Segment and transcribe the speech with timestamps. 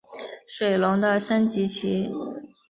[0.47, 2.09] 水龙的升级棋。